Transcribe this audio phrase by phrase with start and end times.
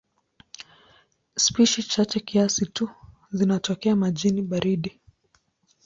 [1.35, 2.89] Spishi chache kiasi tu
[3.31, 5.01] zinatokea majini baridi.